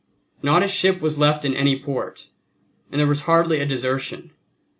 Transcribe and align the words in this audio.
Not 0.41 0.63
a 0.63 0.67
ship 0.67 0.99
was 0.99 1.19
left 1.19 1.45
in 1.45 1.55
any 1.55 1.77
port; 1.79 2.29
and 2.91 2.99
there 2.99 3.05
was 3.07 3.21
hardly 3.29 3.59
a 3.59 3.67
desertion. 3.67 4.31